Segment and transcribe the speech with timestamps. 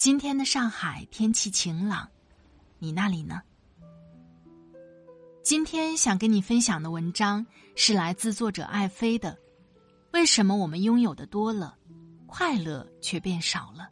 [0.00, 2.08] 今天的上海天气晴朗，
[2.78, 3.42] 你那里呢？
[5.42, 9.36] 今天想跟你分享的文章是来自作者爱妃的。
[10.14, 11.76] 为什么我们拥有的多了，
[12.26, 13.90] 快乐却变少了？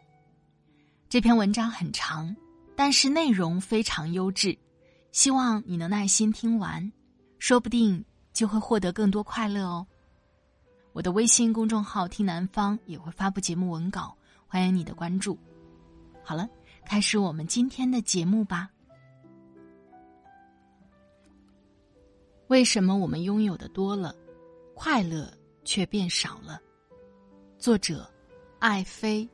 [1.11, 2.35] 这篇文章很长，
[2.75, 4.59] 但是内容非常优质，
[5.13, 6.91] 希望你能耐心听完，
[7.39, 8.03] 说不定
[8.33, 9.87] 就会获得更多快乐哦。
[10.95, 15.39] 我的微信公众号“听南方”也会发布节目文稿，欢迎你的关注。
[16.29, 16.47] 好了，
[16.85, 18.71] 开始我们今天的节目吧。
[22.49, 24.15] 为什么我们拥有的多了，
[24.75, 25.33] 快乐
[25.65, 26.61] 却变少了？
[27.59, 28.07] 作者：
[28.59, 29.27] 爱妃。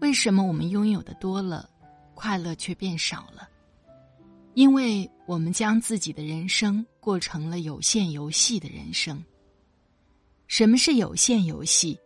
[0.00, 1.68] 为什么我们拥有的多了，
[2.14, 3.46] 快乐却变少了？
[4.54, 9.22] 因为我们将自己的人生过成了有限游戏的人生。
[10.46, 12.00] 什么是有限游戏？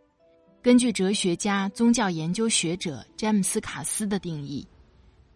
[0.63, 4.65] 根据哲学家、宗教研究学者詹姆斯·卡斯的定义，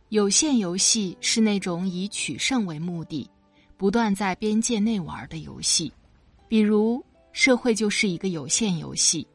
[0.09, 3.27] 有限游戏是那种以取胜为目的、
[3.75, 5.91] 不断在边界内玩的游戏。
[6.47, 9.27] 比如，社会就是一个有限游戏，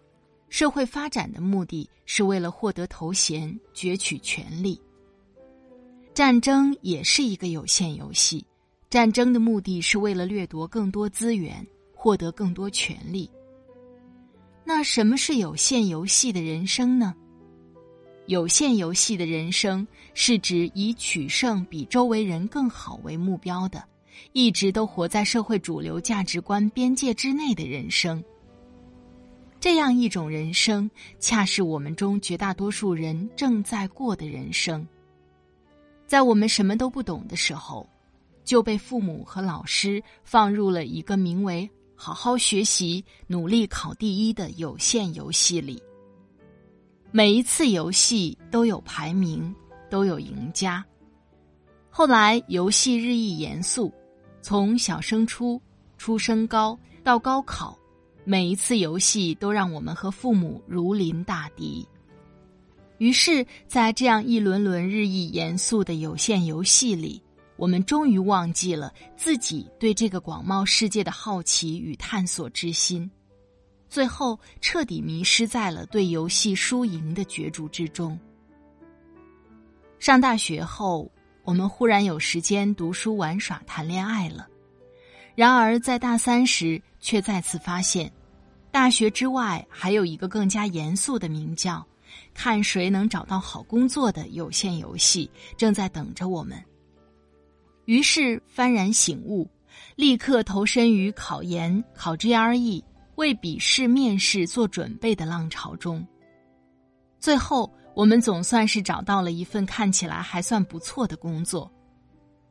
[0.48, 4.80] 社会发展的目的是为了获得头衔、攫取权力。
[6.14, 8.46] 战争也是一个有限游戏，
[8.88, 13.28] 战争的目的是为了掠夺更多资源、获得更多权利。
[14.72, 17.12] 那什么是有限游戏的人生呢？
[18.26, 23.82] 有限游戏的人生是指以取胜比周围人更好为目标的，
[24.32, 28.22] 一直都活在社会主流价值观边界之内的人生。
[29.58, 30.88] 这样一种人生，
[31.18, 34.86] 恰是我们中绝大多数人正在过的人生。
[36.06, 37.84] 在我们什么都不懂的时候，
[38.44, 41.68] 就被父母和老师放入了一个名为……
[42.02, 45.78] 好好学习，努力考第一的有限游戏里，
[47.10, 49.54] 每一次游戏都有排名，
[49.90, 50.82] 都有赢家。
[51.90, 53.92] 后来游戏日益严肃，
[54.40, 55.60] 从小升初、
[55.98, 57.78] 初升高到高考，
[58.24, 61.86] 每一次游戏都让我们和父母如临大敌。
[62.96, 67.22] 于是，在这样一轮轮日益严肃的有限游戏里。
[67.60, 73.08] 我们终于忘记了自己对这个广袤世界的好奇与探索之心，
[73.86, 78.18] 最后彻底迷失在了对游戏输赢的角逐之中。
[79.98, 81.12] 上大学后，
[81.44, 84.46] 我们忽然有时间读书、玩耍、谈恋爱了；
[85.34, 88.10] 然而在大三时，却再次发现，
[88.70, 91.86] 大学之外还有一个更加严肃的名叫
[92.32, 96.58] “看谁能找到好工作”的有限游戏，正在等着我们。
[97.90, 99.50] 于是幡然醒悟，
[99.96, 102.80] 立刻投身于考研、考 GRE、
[103.16, 106.06] 为笔试、面试做准备的浪潮中。
[107.18, 111.68] 最后，我们总算是找到了一份看起来还算不错的工作。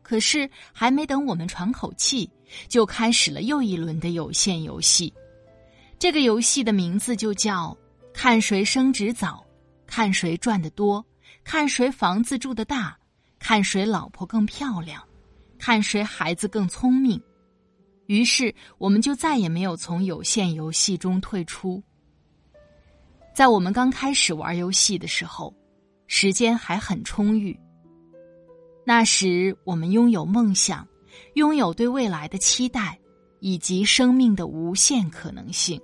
[0.01, 2.29] 可是，还没等我们喘口气，
[2.67, 5.13] 就开始了又一轮的有限游戏。
[5.97, 7.73] 这个游戏的名字就叫
[8.13, 9.41] “看谁升职早，
[9.87, 11.01] 看谁赚得多，
[11.45, 12.99] 看谁房子住得大，
[13.39, 15.01] 看谁老婆更漂亮”。
[15.59, 17.21] 看谁孩子更聪明，
[18.07, 21.83] 于是我们就再也没有从有限游戏中退出。
[23.35, 25.53] 在我们刚开始玩游戏的时候，
[26.07, 27.57] 时间还很充裕。
[28.85, 30.87] 那时我们拥有梦想，
[31.35, 32.97] 拥有对未来的期待，
[33.39, 35.79] 以及生命的无限可能性。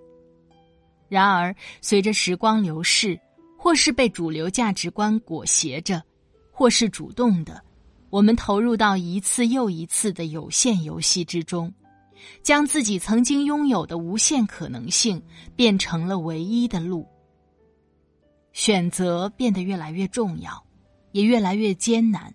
[1.08, 3.20] 然而，随着时光流逝，
[3.58, 6.02] 或是被主流价值观裹挟着，
[6.52, 7.64] 或是主动的。
[8.16, 11.74] 我们投入到一次又一次的有限游戏之中，
[12.42, 15.22] 将自己曾经拥有的无限可能性
[15.54, 17.06] 变成了唯一的路。
[18.54, 20.66] 选择变得越来越重要，
[21.12, 22.34] 也越来越艰难。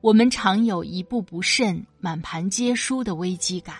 [0.00, 3.74] 我们常有一步不慎、满盘皆输的危机感。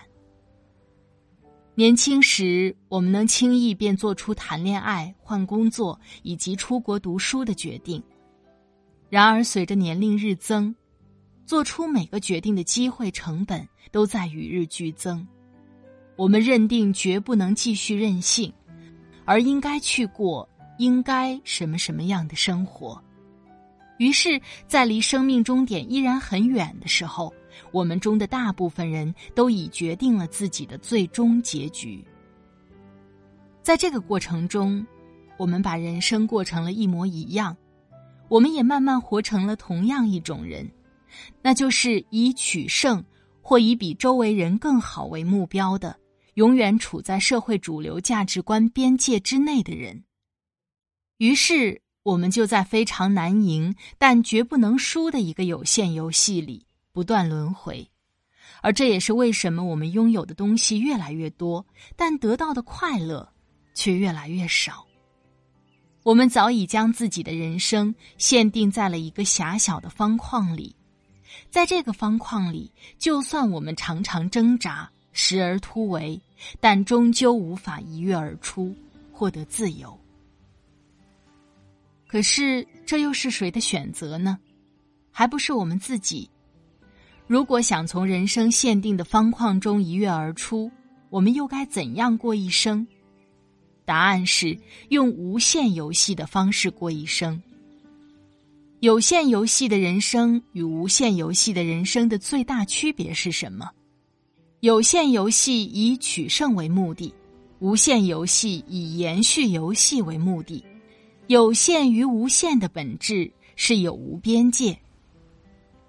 [1.75, 8.03] 年轻时，我们能轻易便做出谈恋爱、换工作以及出国读书的决定。
[9.09, 10.75] 然而，随着年龄日增，
[11.45, 15.25] 做出每个决定的机会成本都在与日俱增。
[16.15, 18.51] 我们认定绝不能继续任性，
[19.25, 20.47] 而应该去过
[20.77, 23.01] 应该什么什么样的生活。
[23.97, 27.33] 于是，在离生命终点依然很远的时候，
[27.71, 32.03] 我们中的大部分人都已决定了自己的最终结局。
[33.61, 34.85] 在这个过程中，
[35.37, 37.55] 我们把人生过成了一模一样，
[38.27, 40.69] 我们也慢慢活成了同样一种人，
[41.41, 43.03] 那就是以取胜
[43.41, 45.97] 或以比周围人更好为目标的，
[46.35, 50.03] 永远处在社会主流价值观边界之内的人。
[51.17, 51.81] 于是。
[52.05, 56.63] 我们就在非常难赢但绝不能输的一个有限游戏里
[56.93, 57.89] 不断轮回，
[58.61, 61.65] 而这也是为什么我们拥有的东西越来越多，
[61.95, 63.27] 但得到的快乐
[63.73, 64.85] 却越来越少。
[66.03, 70.75] 我们早已将自己的人生限定在了一个狭小的方框里，
[71.49, 76.19] 在这个方框里，就算我们常常挣扎，时而突围，
[76.59, 78.75] 但终究无法一跃而出，
[79.11, 79.97] 获得自由。
[82.07, 84.37] 可是，这又是谁的选择呢？
[85.11, 86.29] 还不是我们自己。
[87.27, 90.71] 如果想从人生限定的方框中一跃而出，
[91.09, 92.85] 我们又该怎样过一生？
[93.85, 94.57] 答案是
[94.89, 97.41] 用无限游戏的方式过一生。
[98.85, 103.71] 有限游戏的人生与无限游戏的人生的最大区别是什么？
[104.59, 107.11] 有限游戏以取胜为目的，
[107.57, 110.63] 无限游戏以延续游戏为目的。
[111.25, 114.77] 有限与无限的本质是有无边界。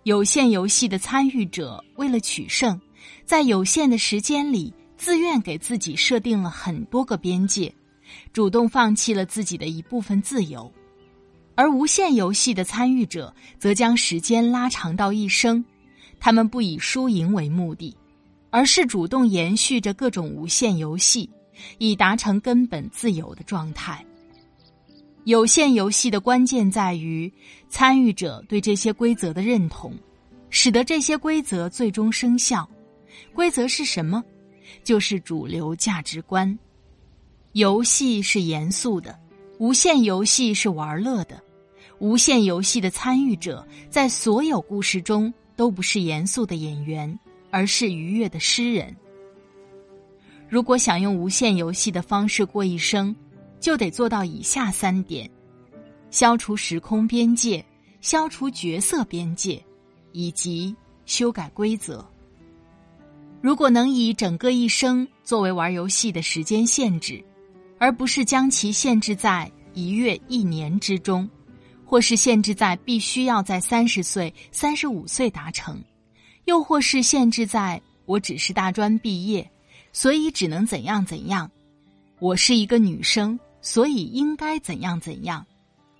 [0.05, 2.81] 有限游戏的参与者为了取胜，
[3.27, 7.71] 在有限的时间里，自愿给自己设定了很多个边界，
[8.33, 10.73] 主动放弃了自己的一部分自由；
[11.56, 15.64] 而无限游戏的参与者则将时间拉长到一生，
[16.20, 17.97] 他们不以输赢为目的，
[18.50, 21.29] 而是主动延续着各种无限游戏，
[21.79, 24.05] 以达成根本自由的状态。
[25.25, 27.32] 有限游戏的关键在于
[27.69, 29.93] 参与者对这些规则的认同，
[30.50, 32.69] 使得这些规则最终生效。
[33.35, 34.23] 规则是什么？
[34.85, 36.56] 就是主流价值观。
[37.52, 39.19] 游戏是严肃的，
[39.59, 41.43] 无限游戏是玩乐的。
[41.99, 47.19] 无限游戏的参与者在所有故事中都不是严肃的演员，
[47.51, 48.95] 而是愉悦的诗人。
[50.49, 53.15] 如果想用无限游戏的方式过一生。
[53.59, 55.29] 就得做到以下三点：
[56.11, 57.65] 消除时空边界，
[58.01, 59.61] 消除角色边界，
[60.13, 60.77] 以及
[61.07, 62.07] 修改规则。
[63.41, 67.25] 如果能以整个一生作为玩游戏的时间限制，
[67.79, 71.29] 而不是将其限制在一月、一年之中，
[71.87, 75.81] 或是限制在必须要在三十岁、三十五岁达成，
[76.44, 79.49] 又或是限制在我只是大专毕业，
[79.93, 81.50] 所以只能怎样怎样，
[82.19, 83.38] 我是一个女生。
[83.62, 85.44] 所以应该怎样怎样？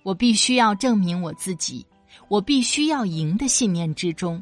[0.03, 1.85] 我必须要证明我自己，
[2.29, 4.41] 我必须要赢的信念之中，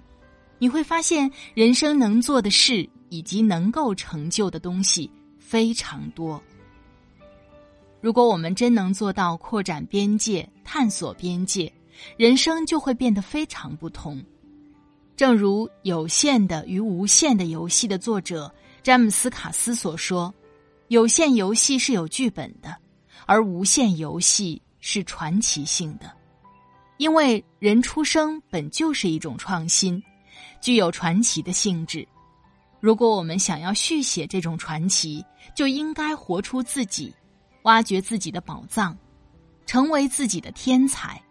[0.60, 5.10] 你会发现人生能做的事以及能够成就的东西
[5.40, 6.40] 非常多。
[8.02, 11.72] 如果我们真能做到扩展边界、探索边界，
[12.18, 14.24] 人生就会变得非常不同。
[15.16, 20.34] 正如《有限的与无限的游戏》的作者詹姆斯·卡斯所说
[20.90, 22.75] ：“有限游戏是有剧本的。”
[23.25, 26.12] 而无限游戏是传奇性的，
[26.98, 30.04] 因为人出生本就是一种创新，
[30.62, 32.08] 具有传奇的性质。
[32.80, 35.25] 如果我们想要续写这种传奇，
[35.56, 37.12] 就应该活出自己，
[37.66, 38.98] 挖掘自己的宝藏，
[39.68, 41.22] 成为自己的天才。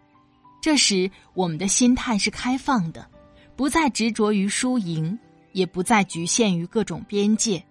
[0.61, 3.05] 这时，我们的心态是开放的，
[3.55, 5.17] 不再执着于输赢，
[5.51, 7.63] 也不再局限于各种边界，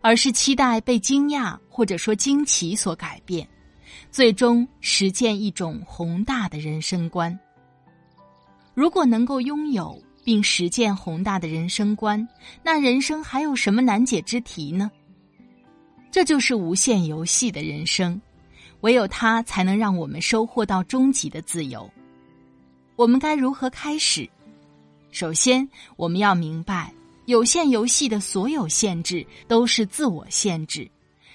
[0.00, 3.46] 而是期待被惊讶或者说惊奇所改变。
[4.10, 7.36] 最终实践一种宏大的人生观。
[8.74, 12.26] 如果能够拥有并实践宏大的人生观，
[12.62, 14.90] 那人生还有什么难解之题呢？
[16.14, 18.20] 这就是无限游戏的人生，
[18.82, 21.90] 唯有它才能让我们收获到终极的自由。
[22.94, 24.30] 我们该如何开始？
[25.10, 26.94] 首先，我们要明白，
[27.26, 30.88] 有限游戏的所有限制都是自我限制。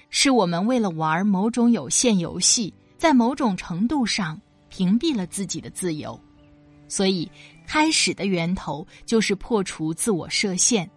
[0.08, 6.18] 是我们为了玩某种有限游戏，在某种程度上屏蔽了自己的自由。
[6.88, 7.30] 所以，
[7.66, 10.90] 开始的源头就是破除自我设限。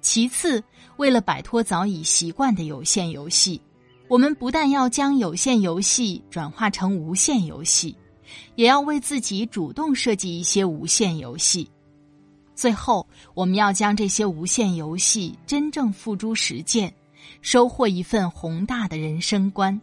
[0.00, 0.62] 其次，
[0.96, 3.60] 为了摆脱早已习惯的有限游戏，
[4.08, 7.94] 我们不但要将有限游戏转化成无限游戏，
[8.54, 11.70] 也要为自己主动设计一些无限游戏。
[12.54, 16.92] 最后，我们要将这些无限游戏真正付诸实践，
[17.40, 19.80] 收获一份宏大的人生观。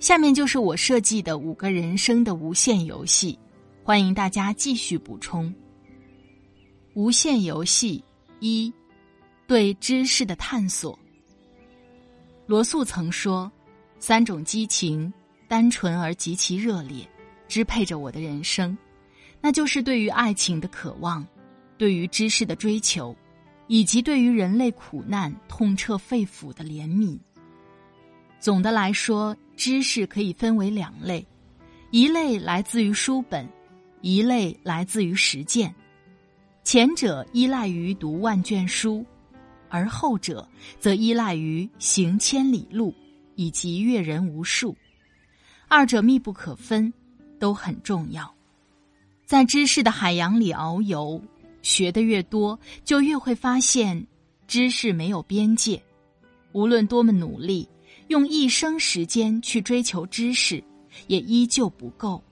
[0.00, 3.38] 下面就是我设计的五个人生的无限游戏。
[3.82, 5.52] 欢迎大家继续补充。
[6.94, 8.02] 无限游戏
[8.44, 8.70] 一，
[9.46, 10.98] 对知识的探索。
[12.44, 13.50] 罗素曾说
[13.98, 15.10] ：“三种激情，
[15.48, 17.08] 单纯而极其热烈，
[17.48, 18.76] 支配着我的人生，
[19.40, 21.26] 那就是对于爱情的渴望，
[21.78, 23.16] 对于知识的追求，
[23.66, 27.18] 以及对于人类苦难痛彻肺腑的怜悯。”
[28.38, 31.26] 总的来说，知识可以分为两类，
[31.90, 33.48] 一类来自于书本。
[34.02, 35.74] 一类来自于实践，
[36.64, 39.04] 前者依赖于读万卷书，
[39.68, 40.48] 而后者
[40.80, 42.92] 则依赖于行千里路
[43.36, 44.74] 以及阅人无数。
[45.68, 46.90] 二者密不可分，
[47.38, 48.34] 都很重要。
[49.26, 51.20] 在知识的海洋里遨游，
[51.60, 54.06] 学的越多，就越会发现
[54.48, 55.80] 知识没有边界。
[56.52, 57.68] 无论多么努力，
[58.08, 60.64] 用一生时间去追求知识，
[61.08, 62.22] 也依旧不够。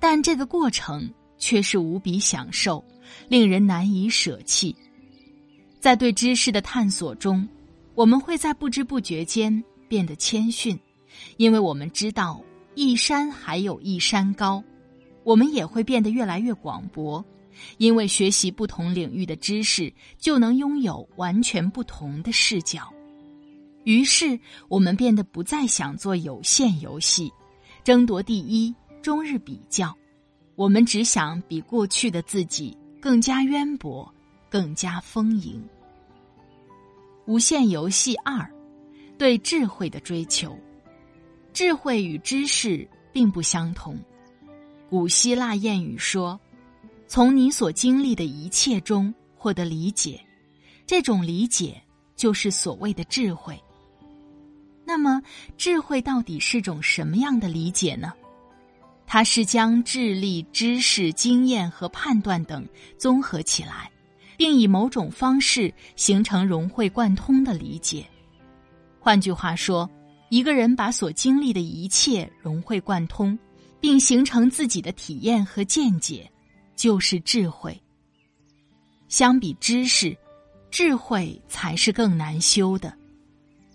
[0.00, 2.84] 但这个过程却是无比享受，
[3.28, 4.74] 令人难以舍弃。
[5.80, 7.48] 在对知识的探索中，
[7.94, 10.78] 我们会在不知不觉间变得谦逊，
[11.36, 12.42] 因为我们知道
[12.74, 14.62] 一山还有一山高；
[15.24, 17.24] 我们也会变得越来越广博，
[17.78, 22.92] 因为学习不同领域的知识，就能拥有完全不同的视角。
[23.84, 27.32] 于是，我们变得不再想做有限游戏，
[27.84, 28.74] 争夺第一。
[29.02, 29.96] 终日比较，
[30.56, 34.12] 我们只想比过去的自己更加渊博，
[34.48, 35.62] 更加丰盈。
[37.26, 38.48] 无限游戏二，
[39.18, 40.56] 对智慧的追求。
[41.52, 43.98] 智慧与知识并不相同。
[44.90, 46.38] 古希腊谚语说
[47.08, 50.20] ：“从你所经历的一切中获得理解，
[50.86, 51.82] 这种理解
[52.14, 53.60] 就是所谓的智慧。”
[54.84, 55.20] 那么，
[55.56, 58.12] 智慧到底是种什么样的理解呢？
[59.06, 62.66] 它是将智力、知识、经验和判断等
[62.98, 63.90] 综合起来，
[64.36, 68.04] 并以某种方式形成融会贯通的理解。
[68.98, 69.88] 换句话说，
[70.28, 73.38] 一个人把所经历的一切融会贯通，
[73.80, 76.28] 并形成自己的体验和见解，
[76.74, 77.80] 就是智慧。
[79.08, 80.16] 相比知识，
[80.68, 82.92] 智慧才是更难修的，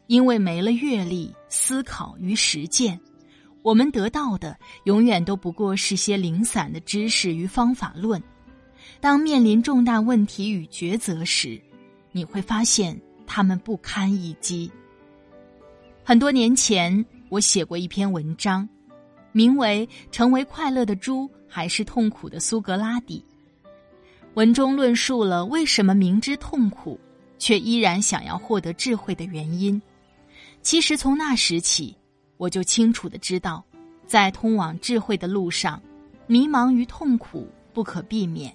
[0.08, 3.00] 因为没了阅历、思考与实践。
[3.64, 8.22] 我们得到的永远都不过是些零散的知识与方法论。
[9.00, 11.62] 当面临重大问题与抉择时，
[12.12, 14.72] 你会发现他们不堪一击。
[16.04, 18.68] 很多年前，我写过一篇文章，
[19.32, 23.24] 名为《成为快乐的猪还是痛苦的苏格拉底》。
[24.34, 27.00] 文中论述了为什么明知痛苦，
[27.38, 29.80] 却依然想要获得智慧的原因。
[30.64, 31.96] 其实从那时起。
[32.42, 33.64] 我就清楚的知道，
[34.08, 35.80] 在通往智慧的路上，
[36.26, 38.52] 迷茫与痛苦不可避免。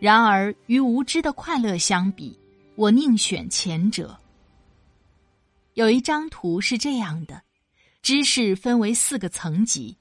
[0.00, 2.40] 然而，与无知的快乐相比，
[2.76, 4.18] 我宁选前者。
[5.74, 7.42] 有一张图是这样的：
[8.00, 9.98] 知识分为四个层级，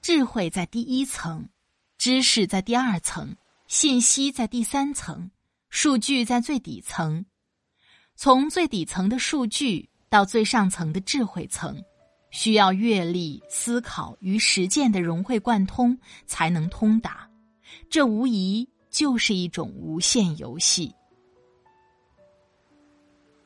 [0.00, 1.46] 智慧在第一层，
[1.98, 5.30] 知识在第二层，信息在第三层，
[5.68, 7.26] 数据在最底层。
[8.16, 11.84] 从最底层的数据到最上层的智慧层。
[12.34, 17.30] 需要阅历、思考与实践的融会贯通才能通达，
[17.88, 20.92] 这无疑就是一种无限游戏。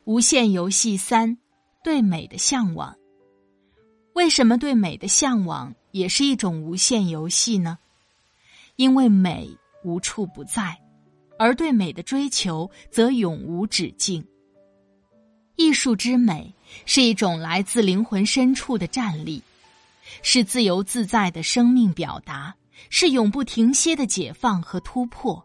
[0.05, 1.37] 无限游戏三：
[1.85, 2.97] 对美的向往。
[4.15, 7.79] 为什么对美的向往也是一种无限游戏呢？
[8.77, 9.55] 因为美
[9.85, 10.81] 无处不在，
[11.39, 14.27] 而对美的追求则永无止境。
[15.59, 16.55] 艺术之美
[16.87, 19.43] 是一种来自灵魂深处的站立，
[20.23, 22.55] 是自由自在的生命表达，
[22.91, 25.43] 是永不停歇的解放和突破；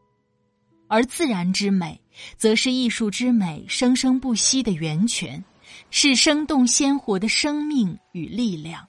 [0.87, 1.99] 而自然之美，
[2.37, 5.43] 则是艺术之美生生不息的源泉，
[5.89, 8.87] 是生动鲜活的生命与力量。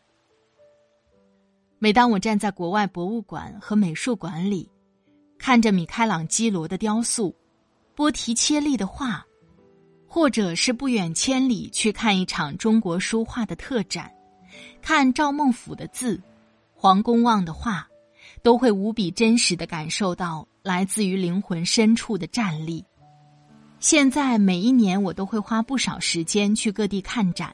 [1.78, 4.70] 每当我站在国外博物馆和美术馆里，
[5.38, 7.34] 看着米开朗基罗的雕塑，
[7.94, 9.24] 波提切利的画。
[10.14, 14.12] 或者是不远千里去看一场中国书画的特展，
[14.80, 16.23] 看赵孟俯的字，
[16.73, 17.85] 黄公望的画，
[18.40, 22.85] 都会无比真实的感受到来自于灵魂深处的战栗。
[23.80, 27.52] 现在每一年我都会花不少时间去各地看展，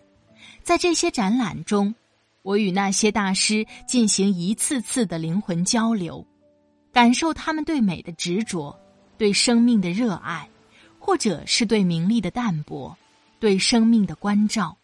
[0.63, 1.95] 在这些展览中，
[2.43, 6.23] 我与那些大师进行一次次的灵魂交流，
[6.93, 8.79] 感受他们对美的执着，
[9.17, 10.47] 对生命的热爱，
[11.11, 12.97] 或者是对名利的淡泊，
[13.41, 14.77] 对生命的关照。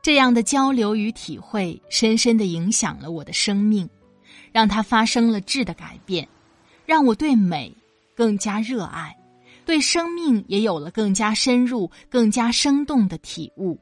[0.00, 3.90] 这样的交流与体会，深深的影响了我的生命，
[4.52, 6.28] 让它发生了质的改变，
[6.86, 7.76] 让我对美
[8.14, 9.12] 更加热爱，
[9.64, 13.76] 对生命也有了更加深入、更加生动的体悟。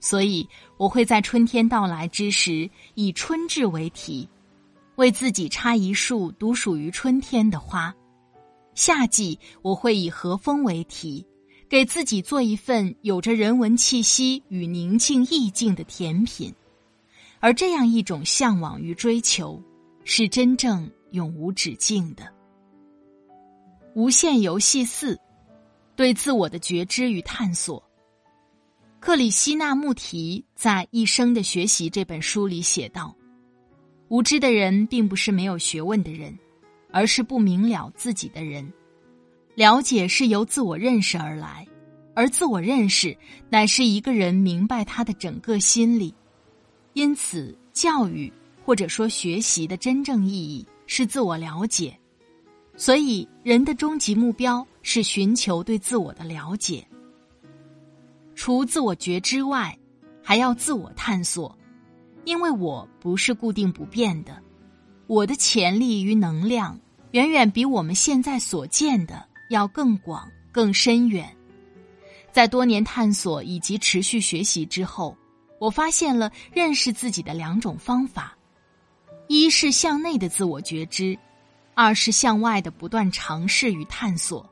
[0.00, 0.48] 所以，
[0.78, 4.26] 我会在春天到来之时，以春至为题，
[4.96, 7.92] 为自己插一束独属于春天的花；
[8.78, 11.26] 夏季，我会以和风为题。
[11.68, 16.54] 给自己做一份有着人文气息与宁静意境的甜品，
[17.40, 19.60] 而这样一种向往与追求，
[20.04, 22.22] 是真正永无止境的。
[23.96, 25.18] 无限游戏四，
[25.96, 27.82] 对自我的觉知与探索。
[29.00, 33.14] 克里希那穆提在《一生的学习》这本书里写道
[34.08, 36.38] ：“无知的人并不是没有学问的人，
[36.90, 38.72] 而是不明了自己的人。”
[39.54, 41.66] 了解是由自我认识而来，
[42.14, 43.16] 而自我认识
[43.50, 46.14] 乃是一个人明白他的整个心理。
[46.92, 48.32] 因此，教育
[48.64, 51.96] 或者说学习的真正意义是自我了解。
[52.76, 56.86] 所以，人的终极目标是寻求对自我的了解。
[58.36, 59.76] 除自我觉知外，
[60.22, 61.58] 还要自我探索，
[62.24, 64.40] 因为我不是固定不变的，
[65.08, 66.78] 我的潜力与能量
[67.10, 69.26] 远远比我们现在所见的。
[69.48, 71.34] 要更广、更深远。
[72.30, 75.16] 在多年探索以及持续学习之后，
[75.58, 78.36] 我发现了认识自己的两种方法：
[79.26, 81.18] 一是向内的自我觉知，
[81.74, 84.46] 二是向外的不断尝试与探索。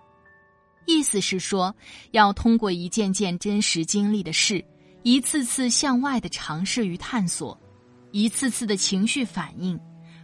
[0.87, 1.77] 意思是说，
[2.13, 4.65] 要通过一件件真实经历的事，
[5.03, 7.61] 一次次向外的尝试与探索，
[8.13, 9.79] 一次次的情绪反应，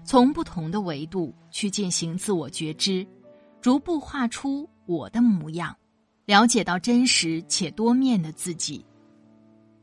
[0.05, 3.07] 从不同的维度去进行自我觉知。
[3.61, 5.77] 逐步画出我的模样，
[6.25, 8.85] 了解到真实且多面的自己。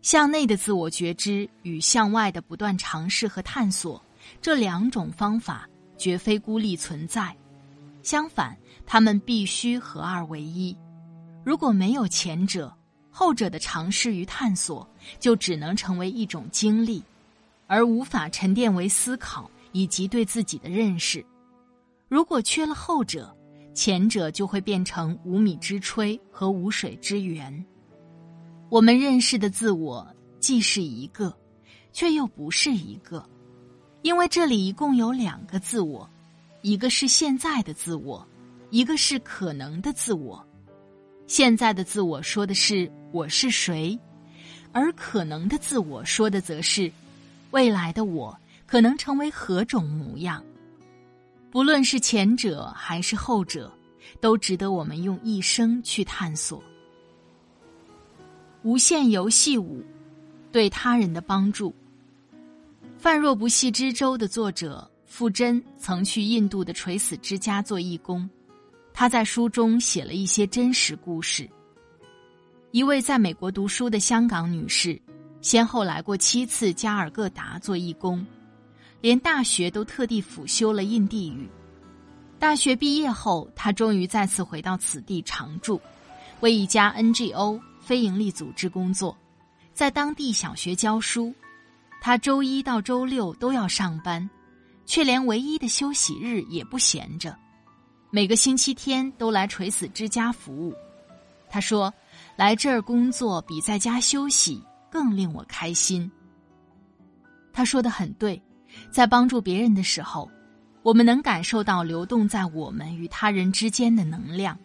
[0.01, 4.03] 向内的自我觉知与向外的不断尝试和探索，
[4.41, 5.65] 这两种方法
[5.97, 7.33] 绝非孤立存在，
[8.03, 10.75] 相反，他们必须合二为一。
[11.45, 12.73] 如果没有前者，
[13.09, 14.85] 后者的尝试与探索
[15.19, 17.01] 就只能成为一种经历，
[17.65, 21.25] 而无法沉淀为思考以及对自己的认识。
[22.07, 23.35] 如果缺了后者，
[23.73, 27.65] 前者就会变成无米之炊和无水之源。
[28.69, 30.05] 我们认识的自我
[30.39, 31.35] 既是一个，
[31.93, 33.27] 却又不是一个，
[34.01, 36.09] 因为这里一共有两个自我，
[36.61, 38.27] 一个是现在的自我，
[38.69, 40.43] 一个是可能的自我。
[41.25, 43.97] 现在的自我说的是我是谁，
[44.71, 46.91] 而可能的自我说的则是
[47.51, 48.35] 未来的我
[48.69, 50.43] 可能成为何种模样。
[51.49, 53.73] 不论是前者还是后者，
[54.21, 56.63] 都值得我们用一生去探索。
[58.61, 59.83] 无限游戏五，
[60.51, 61.73] 对他人的帮助。
[62.99, 68.29] 泛若不系之舟的作者傅真曾去印度的垂死之家做义工，
[68.93, 71.49] 他在书中写了一些真实故事。
[72.69, 75.01] 一位在美国读书的香港女士，
[75.41, 78.23] 先后来过七次加尔各答做义工。
[79.01, 81.49] 连大学都特地辅修了印地语。
[82.37, 85.79] 大学毕业后，他终于再次回到此地常住，
[86.39, 89.17] 为一家 NGO 非营利组织工作，
[89.73, 91.33] 在当地小学教书。
[92.01, 94.29] 他周一到周六都要上班，
[94.85, 97.37] 却连唯一的休息日也不闲着，
[98.09, 100.73] 每个星期天都来垂死之家服务。
[101.49, 101.93] 他说
[102.37, 106.09] ：“来这儿工作比在家休息更令我开心。”
[107.51, 108.41] 他说的很对。
[108.89, 110.29] 在帮助别人的时候，
[110.81, 114.57] 我们能感受到流动在我们与他人之间的能量，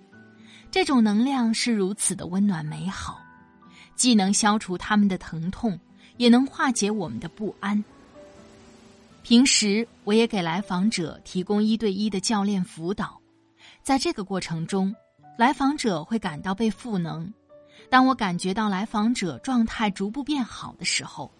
[0.70, 3.20] 这种能量是如此的温暖美好，
[3.94, 5.78] 既能消除他们的疼痛，
[6.16, 7.82] 也能化解我们的不安。
[9.22, 13.20] 平时我也给来访者提供一对一的教练辅导，
[13.82, 14.94] 在这个过程中，
[15.38, 17.32] 来访者会感到被赋能。
[17.90, 21.30] 当我感觉到来访者状态逐步变好的时候，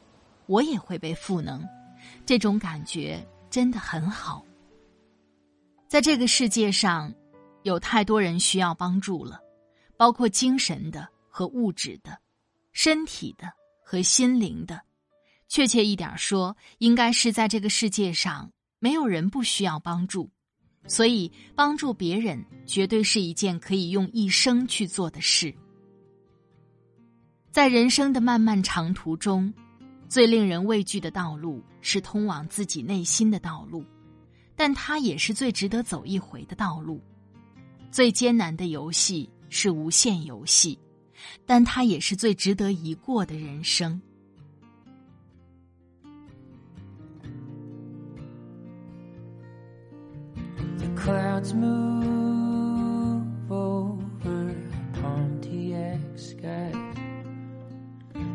[0.46, 1.66] 我也会被赋能。
[2.26, 4.44] 这种感觉真的很好。
[5.88, 7.14] 在这个世界上，
[7.62, 9.40] 有太多人需要帮助了，
[9.96, 12.18] 包括精神的和物质的，
[12.72, 13.52] 身体的
[13.84, 14.80] 和心灵的，
[15.48, 20.28] 确切一点说，应该是在这个世界上，没有人不需要帮助，
[20.86, 25.54] 所以帮助别人绝对是一件可以用一生去做的事。
[27.52, 29.54] 在人生的漫漫长途中，
[30.08, 33.84] 最令人畏惧的道路是通往自己内心的道路，
[34.54, 37.00] 但它也是最值得走一回的道路。
[37.90, 40.78] 最艰难的游戏是无限游戏，
[41.46, 44.00] 但它也是最值得一过的人生。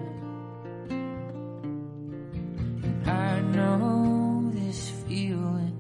[3.05, 5.75] I know this feeling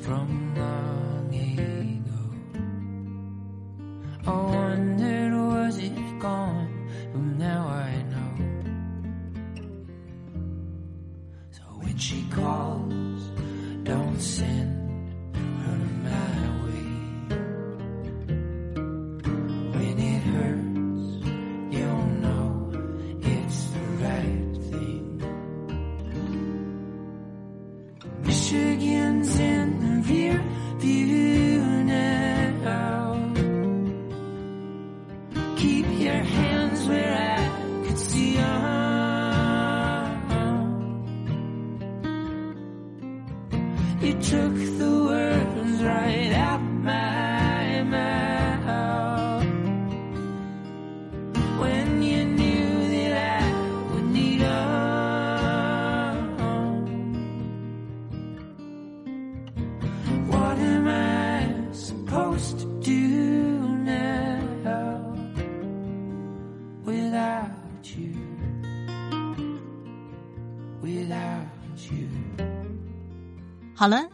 [0.00, 2.22] from long ago.
[4.26, 6.88] I wondered, was it gone?
[7.12, 8.34] But now I know.
[11.50, 13.30] So when she calls,
[13.84, 14.79] don't send
[73.80, 74.10] 好了，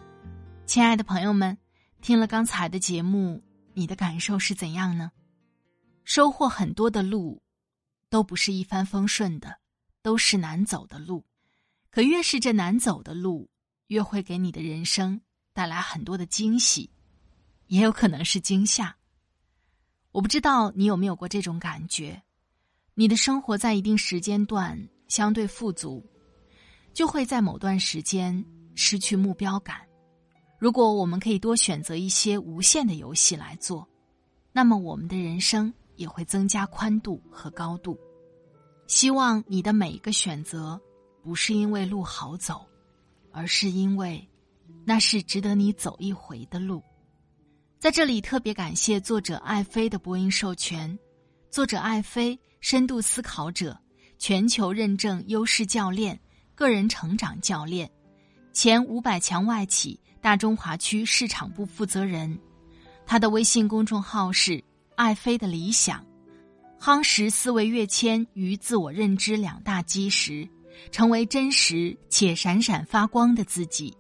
[0.64, 1.58] 亲爱的朋友们，
[2.00, 3.42] 听了刚才的节目，
[3.74, 5.10] 你的感受是怎样呢？
[6.04, 7.42] 收获很多的路，
[8.08, 9.58] 都不是一帆风顺的，
[10.02, 11.26] 都是难走的路。
[11.90, 13.50] 可越是这难走的路，
[13.88, 15.20] 越会给你的人生
[15.52, 16.88] 带来很多的惊喜，
[17.66, 18.96] 也有可能是惊吓。
[20.12, 22.22] 我不知道你有没有过这种感觉：
[22.94, 26.08] 你的生活在一定时间段相对富足，
[26.94, 28.44] 就会在某段时间。
[28.76, 29.80] 失去目标感。
[30.58, 33.86] 如果我们可以多选择一些无限的游戏来做，
[34.52, 37.98] 那么我们的人生也会增加宽度和高度。
[38.86, 40.80] 希望你的每一个选择，
[41.22, 42.64] 不是因为路好走，
[43.32, 44.26] 而是因为
[44.84, 46.82] 那是值得你走一回的路。
[47.78, 50.98] 在这里特别感谢作者艾菲的播音授权。
[51.50, 53.78] 作者艾菲，深度思考者，
[54.18, 56.18] 全球认证优势教练，
[56.54, 57.90] 个人成长教练。
[58.56, 62.38] 前五百强外企大中华区市场部负责人，
[63.04, 64.64] 他的微信公众号是
[64.96, 66.02] “爱妃的理想”，
[66.80, 70.48] 夯实思维跃迁与自我认知两大基石，
[70.90, 73.94] 成为真实且闪闪发光的自己。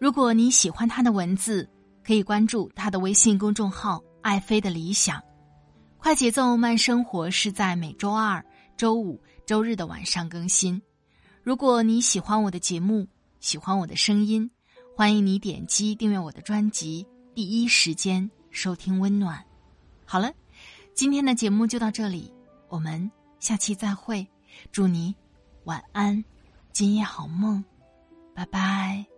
[0.00, 1.70] 如果你喜欢他的文字，
[2.02, 5.22] 可以关注他的微信公众号“爱妃的理想”。
[5.98, 8.44] 快节奏慢生活是在每周二、
[8.76, 10.82] 周五、周日的晚上更新。
[11.44, 13.06] 如果你喜欢我的节目，
[13.40, 14.50] 喜欢我的声音，
[14.96, 19.44] 欢迎你点击订阅我的专辑，第一时间收听温暖。
[20.04, 20.32] 好了，
[20.94, 22.32] 今天的节目就到这里，
[22.68, 24.26] 我们下期再会。
[24.72, 25.14] 祝你
[25.64, 26.24] 晚安，
[26.72, 27.64] 今夜好梦，
[28.34, 29.17] 拜拜。